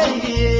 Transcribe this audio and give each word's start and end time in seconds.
shaygii 0.00 0.59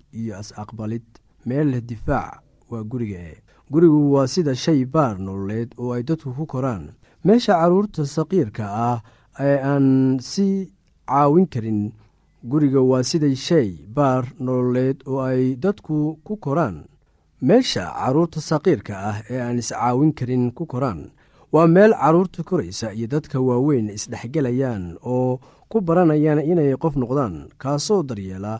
iyo 0.13 0.37
as-aqbalid 0.41 1.03
meel 1.45 1.67
leh 1.71 1.81
difaac 1.81 2.41
waa 2.69 2.83
guriga 2.83 3.19
e 3.19 3.35
gurigu 3.71 4.11
waa 4.13 4.27
sida 4.27 4.55
shay 4.55 4.85
baar 4.85 5.15
nololeed 5.19 5.69
oo 5.77 5.91
ay 5.95 6.03
dadku 6.03 6.33
ku 6.37 6.45
koraan. 6.45 6.83
Meesha 7.25 7.53
carruurta 7.59 8.05
saqiirka 8.05 8.65
ah 8.67 8.99
ee 9.39 9.57
aan 9.71 10.19
si 10.19 10.71
caawin 11.07 11.47
karin 11.53 11.91
guriga 12.43 12.81
waa 12.81 13.03
sida 13.03 13.29
shay 13.35 13.69
baar 13.95 14.23
nololeed 14.39 14.97
oo 15.07 15.19
ay 15.21 15.55
dadku 15.55 16.19
ku 16.23 16.35
koraan. 16.37 16.85
Meesha 17.41 17.83
carruurta 17.99 18.39
saqiirka 18.41 18.93
ah 19.09 19.17
ee 19.29 19.39
aan 19.41 19.57
iscaawin 19.61 20.11
karin 20.13 20.51
ku 20.51 20.65
koraan. 20.65 21.11
Waa 21.51 21.67
meel 21.67 21.91
carruurta 21.93 22.43
koraysa 22.43 22.93
iyo 22.93 23.07
dadka 23.07 23.39
waaweyn 23.39 23.89
isdhexgelayaan 23.89 24.97
oo 25.03 25.39
ku 25.71 25.81
baranayaan 25.81 26.39
inay 26.51 26.75
qof 26.83 26.95
noqdaan 26.95 27.49
kaasoo 27.61 28.03
daryeela 28.03 28.59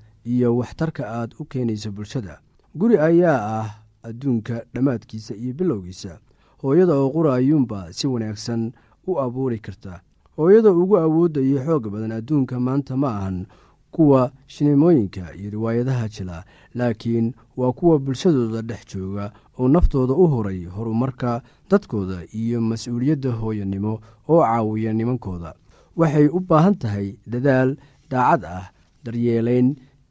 iyo 0.25 0.57
waxtarka 0.57 1.03
aad 1.07 1.35
u 1.39 1.45
keenayso 1.45 1.91
bulshada. 1.91 2.39
Guri 2.75 2.97
ayaa 2.97 3.39
ah 3.61 3.69
adduunka 4.03 4.65
dhammaadkiisa 4.73 5.35
iyo 5.35 5.53
bilowgiisa. 5.53 6.19
Hooyada 6.61 6.93
oo 6.93 7.09
qura 7.09 7.35
ayuunba 7.35 7.93
si 7.93 8.07
wanaagsan 8.07 8.71
u 9.07 9.19
abuuri 9.19 9.59
karta. 9.59 10.01
Hooyada 10.37 10.71
ugu 10.71 10.97
awoodda 10.97 11.41
iyo 11.41 11.59
xoog 11.65 11.89
badan 11.89 12.11
adduunka 12.11 12.59
maanta 12.59 12.97
ma 12.97 13.09
ahan 13.17 13.45
kuwa 13.91 14.31
shineemooyinka 14.47 15.35
iyo 15.35 15.49
riwaayadaha 15.51 16.07
jila 16.09 16.45
laakiin 16.75 17.33
waa 17.57 17.71
kuwa 17.71 17.99
bulshadooda 17.99 18.61
dhex 18.61 18.95
jooga 18.95 19.31
oo 19.59 19.67
naftooda 19.67 20.13
u 20.13 20.27
horay 20.27 20.65
horumarka 20.65 21.41
dadkooda 21.69 22.23
iyo 22.33 22.61
mas'uuliyadda 22.61 23.31
hooyanimo 23.31 23.99
oo 24.29 24.41
caawiya 24.41 24.93
nimankooda. 24.93 25.53
Waxay 25.97 26.27
u 26.27 26.39
baahan 26.39 26.75
tahay 26.75 27.15
dadaal 27.27 27.75
daacad 28.09 28.45
ah 28.45 28.71
daryeelayn 29.03 29.75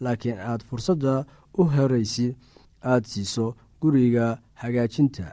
laakiin 0.00 0.38
aad 0.50 0.62
fursadda 0.68 1.24
u 1.58 1.64
horaysi 1.64 2.36
aad 2.84 3.04
siiso 3.04 3.54
guriga 3.80 4.38
hagaajinta. 4.54 5.32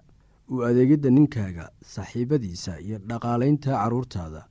U 0.50 0.64
adeegidda 0.64 1.10
ninkaaga 1.10 1.70
saaxiibadiisa 1.94 2.80
iyo 2.80 2.98
dhaqaalaynta 3.10 3.72
carruurtaada 3.82 4.42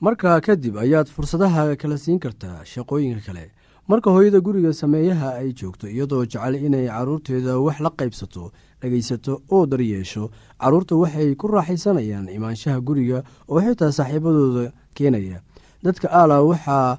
markaa 0.00 0.40
kadib 0.40 0.76
ayaad 0.84 1.06
fursadaha 1.16 1.76
kala 1.76 1.98
siin 1.98 2.18
kartaa 2.18 2.64
shaqooyinka 2.64 3.22
kale. 3.26 3.50
Marka 3.88 4.10
hooyada 4.10 4.40
guriga 4.40 4.72
sameeyaha 4.72 5.28
ay 5.40 5.52
joogto 5.52 5.86
iyadoo 5.88 6.24
jecel 6.26 6.54
inay 6.54 6.86
carruurteeda 6.88 7.58
wax 7.60 7.80
la 7.80 7.90
qaybsato 7.90 8.50
dhegaysato 8.80 9.42
oo 9.50 9.66
daryeesho 9.66 10.30
carruurta 10.60 10.96
waxay 10.96 11.34
ku 11.34 11.46
raaxaysanayaan 11.48 12.28
imaanshaha 12.36 12.80
guriga 12.80 13.22
oo 13.48 13.60
xitaa 13.60 13.92
saaxiibadooda 13.92 14.72
keenaya. 14.94 15.38
Dadka 15.84 16.08
aala 16.10 16.42
waxaa 16.42 16.98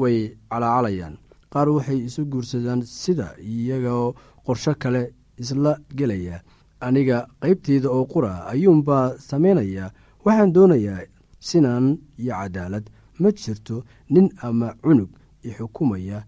way 0.00 0.36
calaacalayaan 0.50 1.14
qaar 1.52 1.68
waxay 1.76 1.98
isu 2.08 2.24
guursadaan 2.32 2.82
sida 2.82 3.34
iyagoo 3.40 4.14
qorsho 4.46 4.74
kale 4.78 5.02
isla 5.38 5.78
gelaya. 5.98 6.40
Aniga 6.80 7.26
qaybteyda 7.42 7.88
oo 7.90 8.04
qura 8.06 8.46
ayuunbaa 8.52 9.18
samaynaya 9.18 9.90
waxaan 10.24 10.52
doonayaa 10.52 11.00
sinaan 11.40 11.98
iyo 12.18 12.32
cadaalad. 12.34 12.84
Ma 13.20 13.28
jirto 13.32 13.84
nin 14.10 14.28
ama 14.42 14.74
cunug 14.82 15.08
ixukumaya 15.42 16.22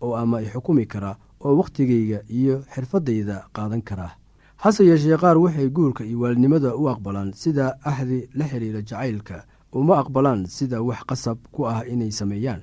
oo 0.00 0.14
ama 0.16 0.40
ixukumi 0.42 0.86
kara 0.86 1.16
oo 1.40 1.56
wakhtigayga 1.58 2.22
iyo 2.30 2.62
xirfaddayda 2.74 3.44
qaadan 3.52 3.82
kara. 3.82 4.08
Hase 4.56 4.84
yeeshee 4.86 5.16
qaar 5.18 5.38
waxay 5.38 5.68
guurka 5.70 6.04
iyo 6.04 6.20
waalidnimada 6.20 6.76
u 6.76 6.88
aqbalaan 6.88 7.32
sida 7.34 7.74
axdi 7.84 8.28
la 8.34 8.44
xiriira 8.50 8.80
jacaylka 8.82 9.44
uma 9.72 9.98
aqbalaan 10.02 10.46
sida 10.46 10.82
wax 10.82 11.02
qasab 11.08 11.38
ku 11.52 11.66
ah 11.66 11.82
inay 11.86 12.10
sameeyaan 12.10 12.62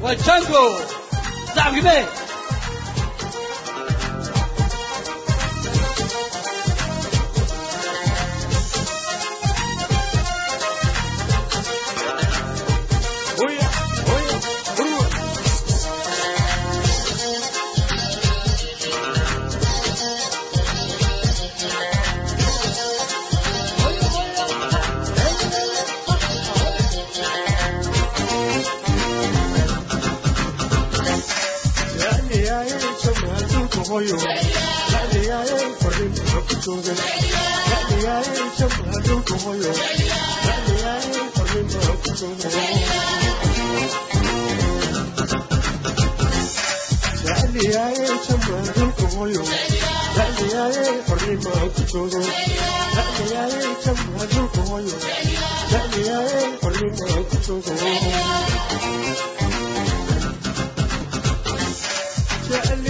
Wachango, 0.00 0.80
Zamgime. 1.54 2.39
Yeah. 62.50 62.89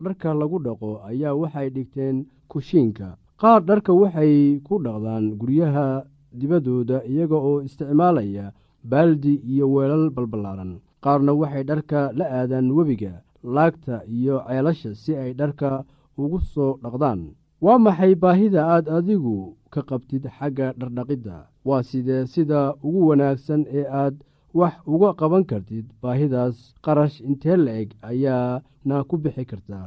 dharka 0.00 0.34
lagu 0.34 0.58
dhaqo 0.66 1.00
ayaa 1.08 1.34
waxay 1.34 1.68
dhigteen 1.70 2.26
kushiinka. 2.48 3.16
Qaar 3.40 3.60
dharka 3.68 3.92
waxay 3.92 4.60
ku 4.66 4.78
dhaqdaan 4.84 5.36
guryaha 5.40 6.04
dibaddooda 6.38 7.04
iyaga 7.04 7.36
oo 7.36 7.60
isticmaalaya 7.66 8.52
baaldi 8.84 9.34
iyo 9.44 9.66
weelal 9.74 10.10
balballaaran. 10.10 10.80
Qaarna 11.04 11.32
waxay 11.34 11.64
dharka 11.64 12.12
la 12.18 12.24
aadaan 12.38 12.70
webiga 12.76 13.22
laagta 13.44 14.02
iyo 14.08 14.42
ceelasha 14.48 14.94
si 14.94 15.12
ay 15.16 15.32
dharka 15.34 15.84
ugu 16.18 16.40
soo 16.40 16.78
dhaqdaan. 16.82 17.20
Waa 17.60 17.78
maxay 17.78 18.14
baahida 18.14 18.60
aad 18.74 18.86
adigu 18.88 19.56
ka 19.72 19.80
qabtid 19.82 20.24
xagga 20.38 20.72
dhardhaqidda? 20.78 21.36
Waa 21.64 21.82
sidee 21.82 22.26
sida 22.26 22.74
ugu 22.86 23.08
wanaagsan 23.08 23.64
ee 23.78 23.84
aad 23.88 24.14
wax 24.58 24.74
uga 24.94 25.10
qaban 25.20 25.44
kartid 25.50 25.86
baahidaas 26.02 26.56
qarash 26.84 27.16
intee 27.28 27.56
la-eg 27.64 27.88
ayaana 28.10 28.96
ku 29.08 29.14
bixi 29.22 29.44
kartaa 29.50 29.86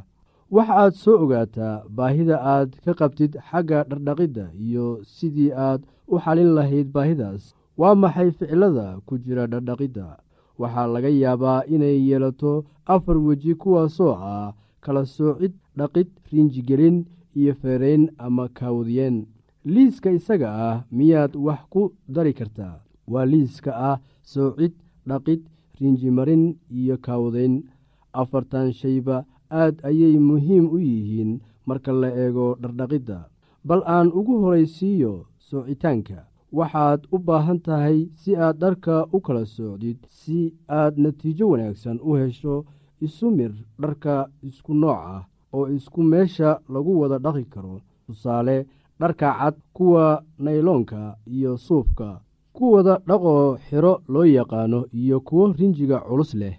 waxa 0.54 0.74
aad 0.82 0.94
soo 1.02 1.16
ogaataa 1.24 1.82
baahida 1.96 2.36
aad 2.54 2.70
ka 2.84 2.92
qabtid 3.00 3.32
xagga 3.50 3.78
dhardhaqidda 3.90 4.44
iyo 4.66 4.86
sidii 5.14 5.52
aad 5.68 5.80
u 6.12 6.14
xalin 6.24 6.50
lahayd 6.56 6.88
baahidaas. 6.96 7.42
Waa 7.80 7.94
maxay 8.02 8.30
ficilada 8.38 8.86
ku 9.06 9.14
jira 9.24 9.44
dhardhaqidda? 9.52 10.06
Waxaa 10.60 10.86
laga 10.94 11.08
yaabaa 11.22 11.60
inay 11.74 11.96
yeelato 12.08 12.52
afar 12.94 13.16
weji 13.26 13.52
kuwaasoo 13.62 14.14
ah 14.32 14.52
kala 14.84 15.02
soocid 15.14 15.52
dhaqid 15.78 16.08
riinjigelin 16.30 16.96
iyo 17.40 17.52
feerayn 17.60 18.04
ama 18.24 18.44
kaawdiyeen 18.58 19.16
liiska 19.74 20.10
isaga 20.18 20.48
ah 20.68 20.76
miyaad 20.96 21.32
wax 21.46 21.60
ku 21.72 21.82
dari 22.14 22.32
kartaa? 22.38 22.76
Waa 23.12 23.24
liiska 23.32 23.70
ah 23.90 23.96
soocid 24.22 24.72
dhaqid 25.08 25.40
riinjimarin 25.80 26.44
iyo 26.70 26.96
kaawadayn. 27.04 27.54
Afartan 28.12 28.72
shayba 28.72 29.24
aad 29.50 29.76
ayay 29.88 30.18
muhiim 30.18 30.64
u 30.74 30.78
yihiin 30.78 31.40
marka 31.66 31.92
la 31.92 32.08
eego 32.10 32.56
dhardhaqidda. 32.62 33.18
Bal 33.64 33.82
aan 33.86 34.08
ugu 34.18 34.34
horaysiiyo 34.42 35.26
soocitaanka 35.38 36.18
waxaad 36.52 37.00
u 37.14 37.18
baahan 37.18 37.60
tahay 37.66 37.98
si 38.20 38.34
aad 38.36 38.56
dharka 38.62 39.06
u 39.12 39.18
kala 39.20 39.44
soocdid 39.46 39.98
si 40.08 40.38
aad 40.68 40.94
natiijo 40.98 41.44
wanaagsan 41.52 41.98
u 42.02 42.10
hesho 42.20 42.64
isu 43.06 43.30
mir 43.36 43.52
dharka 43.82 44.14
isku 44.48 44.74
nooc 44.74 44.98
ah 45.14 45.22
oo 45.56 45.66
isku 45.76 46.02
meesha 46.02 46.50
lagu 46.72 46.92
wada 47.00 47.18
dhaqi 47.24 47.44
karo. 47.52 47.80
Tusaale 48.06 48.66
dharka 49.00 49.28
cad 49.38 49.54
kuwa 49.76 50.22
nayloonka 50.38 51.00
iyo 51.36 51.52
suufka 51.66 52.08
ku 52.60 52.66
wada 52.74 52.94
dhaqoo 53.08 53.56
xiro 53.66 53.92
loo 54.12 54.24
yaqaano 54.36 54.80
iyo 55.00 55.16
kuwo 55.26 55.44
rinjiga 55.58 55.98
culus 56.08 56.32
leh. 56.40 56.56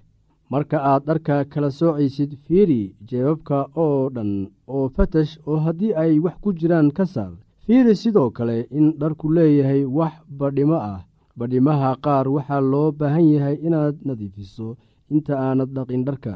Marka 0.51 0.77
aad 0.91 1.01
dharka 1.07 1.35
kala 1.51 1.69
soocaysid 1.77 2.31
fiiri 2.45 2.81
jeebabka 3.07 3.57
oo 3.83 4.09
dhan 4.15 4.31
oo 4.75 4.85
fatash 4.95 5.33
oo 5.49 5.59
haddii 5.65 5.93
ay 6.01 6.13
wax 6.23 6.35
ku 6.43 6.49
jiraan 6.59 6.89
ka 6.97 7.05
saar. 7.13 7.33
Fiiri 7.65 7.93
sidoo 8.01 8.29
kale 8.37 8.57
in 8.77 8.87
dharku 8.99 9.25
leeyahay 9.35 9.83
wax 9.97 10.13
badhimo 10.39 10.75
ah. 10.91 10.99
Badhimaha 11.37 11.89
qaar 12.03 12.25
waxaa 12.35 12.61
loo 12.71 12.91
baahan 12.99 13.27
yahay 13.33 13.55
inaad 13.67 13.95
nadiifiso 14.05 14.67
inta 15.13 15.33
aanad 15.45 15.69
dhaqin 15.75 16.03
dharka. 16.07 16.33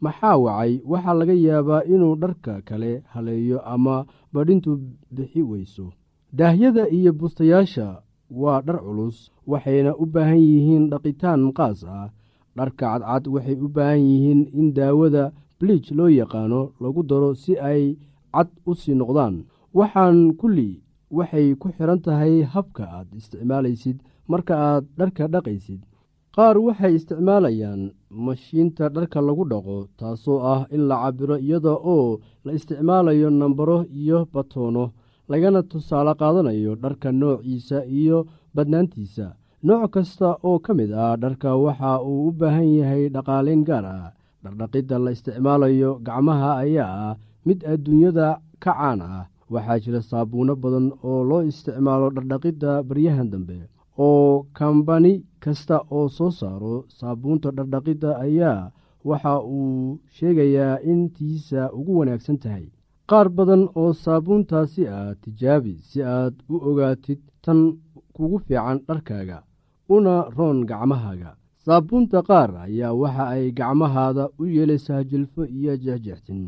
Maxaa 0.00 0.36
wacay? 0.44 0.72
Waxaa 0.90 1.14
laga 1.20 1.32
yaabaa 1.46 1.82
inuu 1.94 2.14
dharka 2.22 2.52
kale 2.68 2.92
haleeyo 3.12 3.58
ama 3.72 4.06
badhintu 4.32 4.70
bixi 5.14 5.42
weyso. 5.42 5.86
Daahyada 6.38 6.84
iyo 6.96 7.12
bustayaasha 7.18 7.86
waa 8.30 8.60
dhar 8.66 8.78
culus 8.84 9.30
waxayna 9.46 9.92
u 10.02 10.04
baahan 10.06 10.38
yihiin 10.50 10.84
dhaqitaan 10.90 11.52
qaas 11.56 11.84
ah. 11.84 12.08
Dharka 12.56 12.86
cadcad 12.98 13.24
waxay 13.34 13.56
u 13.66 13.68
baahan 13.68 14.00
yihiin 14.10 14.40
in 14.58 14.68
daawada 14.76 15.24
bliij 15.60 15.84
loo 15.98 16.08
yaqaano 16.20 16.60
lagu 16.82 17.02
daro 17.10 17.30
si 17.34 17.52
ay 17.58 17.96
cad 18.34 18.48
u 18.66 18.72
sii 18.74 18.94
noqdaan. 19.00 19.34
Waxaan 19.78 20.18
kulli 20.40 20.70
waxay 21.16 21.54
ku 21.60 21.66
xidhan 21.76 22.00
tahay 22.04 22.34
habka 22.54 22.84
aad 22.96 23.08
isticmaalaysid 23.18 23.98
marka 24.30 24.54
aad 24.68 24.84
dharka 24.98 25.24
dhaqaysid. 25.32 25.80
Qaar 26.34 26.56
waxay 26.66 26.94
isticmaalayaan 26.98 27.82
mashiinta 28.24 28.84
dharka 28.94 29.18
lagu 29.28 29.44
dhaqo 29.52 29.76
taasoo 29.98 30.38
ah 30.52 30.60
in 30.74 30.82
la 30.88 30.96
cabiro 31.02 31.36
iyada 31.38 31.72
oo 31.94 32.18
la 32.44 32.52
isticmaalayo 32.58 33.28
nambaro 33.30 33.78
iyo 34.00 34.18
batoono 34.32 34.84
lagana 35.30 35.60
tusaale 35.70 36.12
qaadanayo 36.20 36.72
dharka 36.82 37.12
noociisa 37.12 37.78
iyo 37.86 38.26
badnaantiisa. 38.54 39.26
Nooc 39.66 39.90
kasta 39.94 40.28
oo 40.48 40.58
ka 40.64 40.72
mid 40.78 40.90
ah 40.92 41.16
dharka 41.22 41.56
waxa 41.56 41.92
uu 42.02 42.28
u 42.28 42.32
baahan 42.38 42.68
yahay 42.78 43.04
dhaqaalayn 43.14 43.62
gaar 43.68 43.84
ah. 43.86 44.12
Dhardhaqidda 44.44 44.96
la 45.04 45.10
isticmaalayo 45.16 45.90
gacmaha 46.06 46.50
ayaa 46.62 46.92
ah 47.10 47.14
mid 47.46 47.58
adduunyada 47.72 48.38
ka 48.62 48.72
caan 48.72 49.00
ah. 49.02 49.24
Waxaa 49.50 49.78
jira 49.82 50.00
saabuuno 50.10 50.54
badan 50.62 50.86
oo 51.02 51.20
loo 51.30 51.42
isticmaalo 51.50 52.10
dhardhaqidda 52.16 52.70
baryahan 52.88 53.30
dambe. 53.32 53.58
Oo 53.98 54.46
kambani 54.56 55.12
kasta 55.42 55.76
oo 55.90 56.06
soo 56.08 56.30
saaro 56.30 56.84
saabuunta 56.98 57.50
dhardhaqidda 57.56 58.10
ayaa 58.26 58.70
waxa 59.08 59.34
uu 59.42 59.98
sheegayaa 60.16 60.78
in 60.90 61.10
tiisa 61.16 61.72
ugu 61.78 61.98
wanaagsan 61.98 62.38
tahay 62.42 62.66
qaar 63.10 63.28
badan 63.36 63.62
oo 63.80 63.92
saabuuntaasi 64.04 64.82
ah 64.98 65.10
tijaabi 65.22 65.74
si 65.88 65.98
aad 66.16 66.34
u 66.52 66.56
ogaatid 66.68 67.20
tan 67.44 67.60
kugu 68.14 68.38
fiican 68.46 68.78
dharkaaga 68.88 69.38
una 69.94 70.14
roon 70.36 70.58
gacmahaaga. 70.70 71.30
Saabuunta 71.64 72.18
qaar 72.28 72.50
ayaa 72.64 72.92
waxa 73.00 73.24
ay 73.34 73.44
gacmahaada 73.58 74.24
u 74.40 74.44
yeelaysaa 74.54 75.02
jilfo 75.10 75.42
iyo 75.58 75.72
jexjextin 75.84 76.42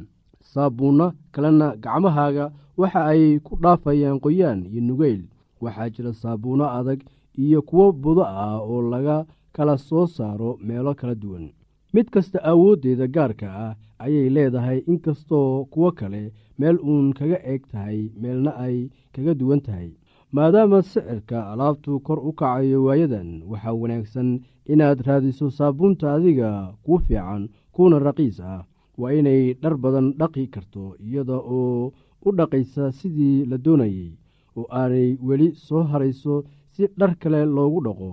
saabuunno 0.53 1.07
kalena 1.33 1.69
gacmahaaga 1.85 2.45
waxa 2.81 3.01
ay 3.13 3.23
ku 3.47 3.53
dhaafayaan 3.63 4.21
qoyaan 4.25 4.61
iyo 4.71 4.81
nugeyl. 4.89 5.23
Waxaa 5.63 5.89
jira 5.95 6.13
saabuunno 6.23 6.67
adag 6.79 7.01
iyo 7.45 7.61
kuwo 7.69 7.87
budo 8.03 8.23
ah 8.43 8.59
oo 8.71 8.83
laga 8.93 9.17
kala 9.55 9.75
soo 9.89 10.07
saaro 10.17 10.51
meelo 10.67 10.93
kala 11.01 11.15
duwan 11.23 11.47
mid 11.95 12.07
kasta 12.15 12.39
awooddeeda 12.51 13.07
gaarka 13.15 13.49
ah 13.65 13.73
ayay 14.05 14.29
leedahay 14.37 14.79
inkastoo 14.93 15.65
kuwo 15.73 15.91
kale 15.99 16.23
meel 16.59 16.77
uun 16.91 17.07
kaga 17.19 17.39
eeg 17.53 17.63
tahay 17.73 17.99
meelna 18.21 18.53
ay 18.65 18.77
kaga 19.15 19.33
duwan 19.41 19.61
tahay. 19.67 19.91
Maadaama 20.35 20.79
sicirka 20.83 21.39
alaabtu 21.53 21.93
kor 22.07 22.19
u 22.29 22.33
kacayo 22.39 22.79
waayadan 22.87 23.31
waxaa 23.51 23.73
wanaagsan 23.83 24.29
inaad 24.73 24.99
raadiso 25.07 25.47
saabuunta 25.59 26.07
adiga 26.15 26.51
kuu 26.85 26.99
fiican 27.05 27.43
kuuna 27.75 27.99
raqiis 28.07 28.39
ah. 28.53 28.63
Waa 29.01 29.13
inay 29.19 29.43
dhar 29.63 29.75
badan 29.83 30.07
dhaqi 30.21 30.45
karto 30.55 30.85
iyada 31.07 31.35
oo 31.57 31.93
u 32.27 32.29
dhaqaysa 32.39 32.85
sidii 32.99 33.45
la 33.51 33.57
doonayey 33.65 34.11
oo 34.59 34.67
aanay 34.81 35.11
weli 35.27 35.49
soo 35.67 35.83
harayso 35.91 36.35
si 36.73 36.83
dhar 36.99 37.13
kale 37.23 37.41
loogu 37.57 37.81
dhaqo. 37.87 38.11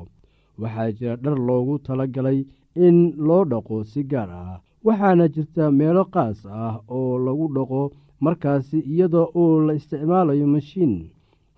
Waxaa 0.62 0.92
jira 0.98 1.16
dhar 1.24 1.38
loogu 1.48 1.74
tala 1.86 2.06
galay 2.16 2.40
in 2.86 2.98
loo 3.28 3.44
dhaqo 3.52 3.84
si 3.92 4.02
gaar 4.12 4.30
ah 4.32 4.60
waxaana 4.86 5.26
jirta 5.34 5.64
meelo 5.80 6.04
qaas 6.14 6.40
ah 6.46 6.76
oo 6.98 7.18
lagu 7.26 7.46
dhaqo 7.56 7.82
markaasi 8.24 8.80
iyada 8.94 9.22
oo 9.42 9.60
la 9.68 9.74
isticmaalayo 9.80 10.48
mashiin. 10.54 10.94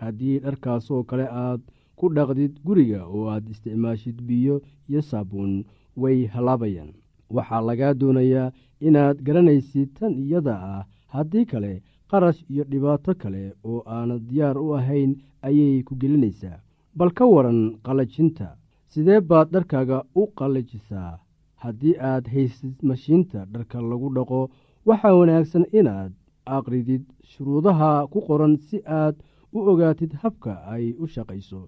Haddii 0.01 0.39
dharkaasoo 0.43 1.03
kale 1.10 1.25
aad 1.43 1.62
ku 1.97 2.05
dhaqdid 2.15 2.53
guriga 2.65 3.01
oo 3.15 3.25
aad 3.34 3.45
isticmaashid 3.53 4.17
biyo 4.27 4.55
iyo 4.89 5.01
saabuun 5.10 5.53
way 6.01 6.19
hallaabayaan 6.34 6.91
waxaa 7.36 7.62
lagaa 7.67 7.93
doonayaa 7.99 8.51
inaad 8.88 9.17
garanaysid 9.27 9.89
tan 9.99 10.13
iyada 10.23 10.55
ah. 10.73 10.84
Haddii 11.13 11.45
kale 11.51 11.73
qarash 12.12 12.41
iyo 12.51 12.63
dhibaato 12.71 13.13
kale 13.21 13.43
oo 13.69 13.82
aanad 13.95 14.21
diyaar 14.29 14.58
u 14.65 14.67
ahayn 14.79 15.12
ayay 15.47 15.84
ku 15.88 15.93
gelinaysaa. 16.01 16.60
Bal 16.97 17.12
ka 17.17 17.25
waran 17.34 17.60
qallajinta 17.86 18.47
sidee 18.93 19.19
baad 19.30 19.47
dharkaaga 19.56 19.97
u 20.21 20.23
qallajisaa 20.41 21.12
haddii 21.63 21.95
aad 22.12 22.25
haysid 22.36 22.75
mashiinta 22.91 23.39
dharka 23.54 23.78
lagu 23.91 24.08
dhaqo 24.17 24.39
waxaa 24.89 25.13
wanaagsan 25.19 25.65
inaad 25.80 26.12
aqridid 26.58 27.04
shuruudaha 27.32 27.91
ku 28.12 28.19
qoran 28.28 28.56
si 28.67 28.78
aad 29.02 29.15
u 29.58 29.60
ogaatid 29.71 30.12
habka 30.23 30.52
ay 30.75 30.86
u 31.04 31.06
shaqayso 31.15 31.60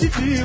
jidii 0.00 0.44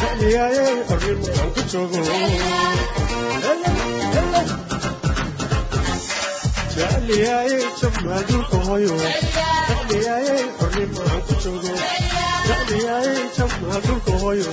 jecliyaayay 0.00 0.76
xornimada 0.88 1.44
ku 1.54 1.62
joogo 1.72 2.02
jecliyaayey 6.76 7.64
jabmaa 7.80 8.20
dhulka 8.28 8.58
hoyo 8.68 8.94
jecliyaayey 9.68 10.42
xornimaan 10.58 11.20
ku 11.26 11.34
joogo 11.44 11.72
jecliyaayey 12.48 13.20
jabmaa 13.38 13.80
dhulka 13.86 14.12
hoyo 14.24 14.48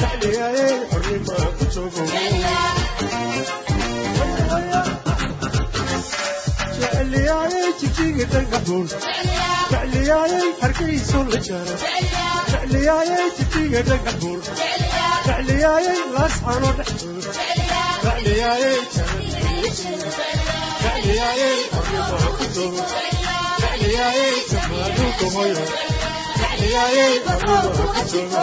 jecliyaayey 0.00 0.74
xornimaan 0.92 1.50
ku 1.58 1.64
joogo 1.74 2.02
jecliyaayey 6.92 7.68
jijiga 7.80 8.24
dhagaxuun 8.32 8.86
jecliyaayey 9.72 10.48
hargayso 10.62 11.20
la 11.32 11.38
jara 11.48 11.76
jecliyaayey 12.52 13.26
jijiga 13.38 13.80
dhagaxuun 13.90 14.40
jecliyaayey 15.26 16.00
laascano 16.16 16.70
joogo 22.54 22.84
jecliyaayey 23.60 24.34
jabmaa 24.52 24.88
dhulka 24.96 25.26
hoyo 25.36 25.64
jecliyaayey 26.40 27.14
xornimaan 27.26 27.68
ku 27.94 28.02
joogo 28.12 28.42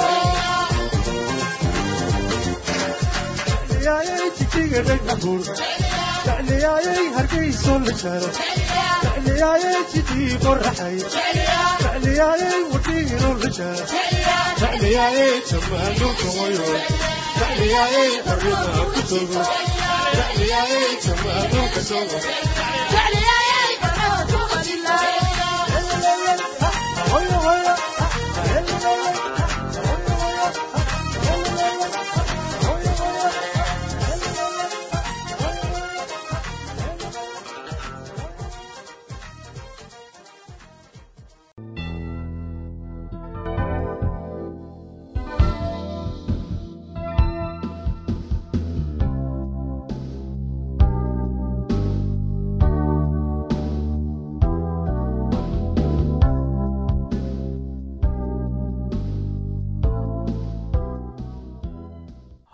jecliyaayey 3.70 4.30
jijiga 4.40 4.80
dhagaxuun 4.90 5.42
jecliyaayey 6.26 7.06
hargayso 7.16 7.74
la 7.86 7.94
jara 8.02 8.30
jecliyaayey 9.04 9.80
jidii 9.94 10.30
qoraxay 10.44 10.96
jecliyaayey 11.84 12.60
wadhiino 12.74 13.32
la 13.44 13.50
jara 13.58 13.86
jecliyaayey 14.62 15.34
jabmaa 15.52 15.90
dhulka 16.00 16.28
hoyo 16.38 16.70
jecliyaayey 17.40 18.12
xornimaan 18.28 18.88
ku 18.96 19.02
joogo 19.12 19.42
jecliyaayey 20.18 20.92
jabmaa 21.08 21.44
dhulka 21.56 21.82
joogo 21.90 22.20
hoyo 27.12 27.38
hoyo 27.46 27.74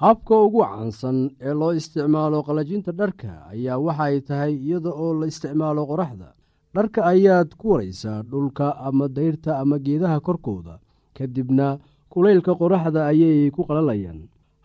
habka 0.07 0.35
ugu 0.45 0.61
caansan 0.63 1.17
ee 1.47 1.53
loo 1.59 1.71
isticmaalo 1.79 2.39
qalajinta 2.47 2.91
dharka 2.99 3.31
ayaa 3.51 3.77
waxay 3.85 4.15
tahay 4.27 4.53
iyada 4.55 4.89
oo 5.03 5.13
la 5.19 5.25
isticmaalo 5.27 5.81
qoraxda. 5.91 6.27
Dharka 6.75 6.99
ayaad 7.11 7.49
ku 7.59 7.65
waraysaa 7.75 8.23
dhulka 8.23 8.67
ama 8.87 9.07
dayrta 9.17 9.59
ama 9.59 9.75
geedaha 9.85 10.19
korkooda 10.27 10.79
kadibna 11.17 11.67
kulaylka 12.09 12.55
qoraxda 12.61 13.01
ayay 13.11 13.51
ku 13.51 13.61
qalalayaan. 13.67 14.19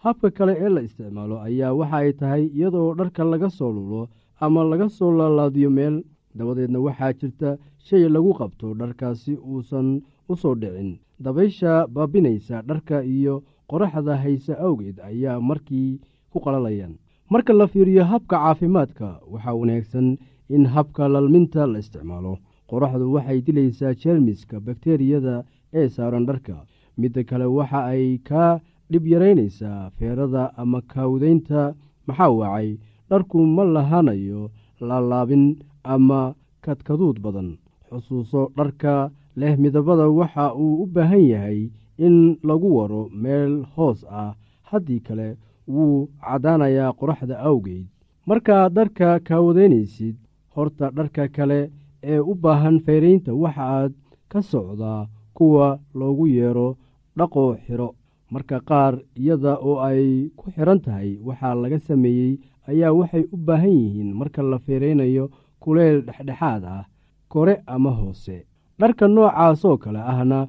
Habka 0.05 0.31
kale 0.31 0.55
ee 0.65 0.69
la 0.69 0.81
isticmaalo 0.87 1.37
ayaa 1.49 1.75
waxay 1.75 2.13
tahay 2.21 2.45
iyadaoo 2.55 2.95
dharka 2.95 3.25
laga 3.25 3.51
soo 3.51 3.73
lulo 3.77 4.03
ama 4.41 4.63
laga 4.65 4.89
soo 4.89 5.11
laalaadiyo 5.19 5.71
meel. 5.71 5.97
Dabadeedna 6.39 6.79
waxaa 6.87 7.13
jirta 7.19 7.59
shay 7.87 8.07
lagu 8.09 8.31
qabto 8.39 8.75
dharkaasi 8.81 9.35
uusan 9.51 9.89
u 10.31 10.37
soo 10.37 10.55
dhicin. 10.55 10.99
Dabaysha 11.25 11.87
baabinaysa 11.95 12.63
dharka 12.69 13.03
iyo 13.05 13.43
qoraxda 13.71 14.17
hayse 14.23 14.55
awgeed 14.67 14.99
ayaa 15.01 15.41
markii 15.41 16.01
ku 16.33 16.39
qalalayaan. 16.45 16.95
Marka 17.31 17.53
la 17.53 17.67
fiiriyo 17.67 18.05
habka 18.05 18.37
caafimaadka 18.37 19.21
waxaa 19.33 19.55
wanaagsan 19.61 20.19
in 20.49 20.67
habka 20.67 21.09
lalminta 21.09 21.67
la 21.67 21.79
isticmaalo. 21.79 22.39
Qoraxdu 22.71 23.13
waxay 23.15 23.41
dilaysaa 23.47 23.95
jeermiska 23.95 24.61
bakteriyada 24.61 25.45
ee 25.73 25.89
saaran 25.89 26.27
dharka. 26.27 26.57
Midda 26.99 27.25
kale 27.25 27.45
waxa 27.47 27.81
ay 27.93 28.19
kaa 28.29 28.61
dhib 28.91 29.07
yaraynaysaa 29.13 29.91
feerada 29.97 30.53
ama 30.57 30.81
kaawdaynta 30.93 31.75
maxaa 32.07 32.31
wacay 32.31 32.69
dharku 33.11 33.39
ma 33.47 33.65
lahaanayo 33.65 34.51
laalaabin 34.81 35.57
ama 35.85 36.35
kadkaduud 36.65 37.21
badan. 37.25 37.57
Xusuuso 37.89 38.51
dharka 38.57 39.11
leh 39.37 39.57
midabada 39.63 40.09
waxa 40.09 40.53
uu 40.55 40.83
u 40.83 40.87
baahan 40.95 41.25
yahay 41.33 41.71
in 41.99 42.17
lagu 42.49 42.69
waro 42.77 43.09
meel 43.23 43.65
hoos 43.77 44.05
ah 44.11 44.35
haddii 44.71 45.01
kale 45.07 45.37
wuu 45.69 46.09
caddaanayaa 46.25 46.93
qoraxda 46.99 47.37
awgeed. 47.49 47.87
Markaad 48.27 48.73
dharka 48.75 49.21
kaawadaynaysid 49.27 50.17
horta 50.55 50.91
dharka 50.97 51.29
kale 51.29 51.71
ee 52.03 52.19
u 52.19 52.35
baahan 52.35 52.81
fayraynta 52.85 53.35
waxaaad 53.35 53.93
ka 54.29 54.43
socdaa 54.43 55.07
kuwa 55.35 55.79
loogu 55.95 56.27
yeero 56.27 56.77
dhaqoo 57.19 57.57
xidho 57.67 57.89
marka 58.33 58.61
qaar 58.69 58.95
iyada 59.21 59.53
oo 59.69 59.77
ay 59.89 60.29
ku 60.37 60.51
xidhan 60.55 60.81
tahay 60.85 61.11
waxaa 61.27 61.55
laga 61.55 61.79
sameeyey 61.79 62.35
ayaa 62.69 62.93
waxay 62.99 63.25
u 63.35 63.37
baahan 63.47 63.71
yihiin 63.81 64.11
marka 64.21 64.43
la 64.43 64.59
fayraynayo 64.65 65.25
kuleyl 65.63 65.99
dhexdhexaad 66.07 66.65
ah 66.65 66.85
kore 67.29 67.55
ama 67.67 67.91
hoose. 67.91 68.37
Dharka 68.81 69.09
noocaasoo 69.09 69.77
kale 69.83 69.99
ahna 70.13 70.49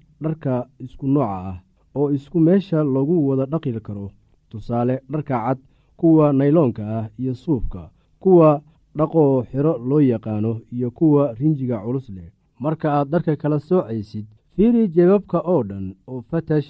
dharka 0.23 0.53
isku 0.79 1.05
nooca 1.07 1.37
ah 1.49 1.57
oo 1.95 2.07
isku 2.17 2.39
meesha 2.39 2.79
lagu 2.83 3.15
wada 3.27 3.45
dhaqi 3.51 3.71
karo. 3.87 4.11
Tusaale 4.49 4.95
dharka 5.11 5.35
cad 5.45 5.59
kuwa 5.99 6.33
nayloonka 6.33 6.83
ah 6.97 7.05
iyo 7.21 7.33
suufka 7.43 7.89
kuwa 8.19 8.61
dhaqoo 8.97 9.43
xiro 9.49 9.73
loo 9.89 10.01
yaqaano 10.01 10.51
iyo 10.75 10.91
kuwa 10.91 11.33
rinjiga 11.39 11.77
culus 11.83 12.09
leh. 12.09 12.29
Marka 12.59 12.87
aad 12.93 13.07
dharka 13.11 13.35
kala 13.41 13.59
soocaysid 13.59 14.25
fiiri 14.55 14.87
jebabka 14.95 15.39
oo 15.53 15.63
dhan 15.69 15.85
oo 16.07 16.21
fatash 16.29 16.69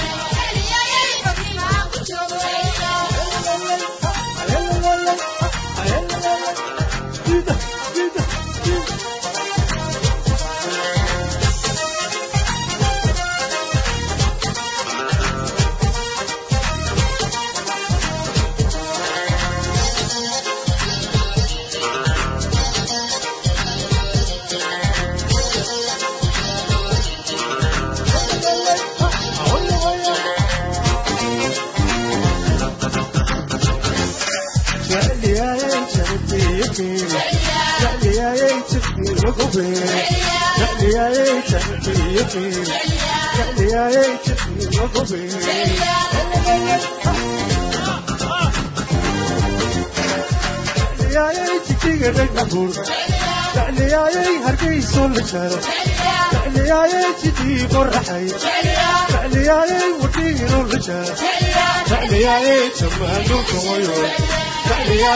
hargeyso 54.45 55.07
la 55.15 55.21
jara 55.31 55.59
jecliyaayay 56.33 57.11
jidii 57.21 57.67
qoraxay 57.73 58.25
jecliyaayay 59.11 59.91
wadhiino 60.01 60.59
la 60.71 60.79
jara 60.87 61.15
jecliyaayay 61.89 62.63
jamaanuka 62.79 63.57
Oh, 64.73 64.93
yeah. 64.93 65.11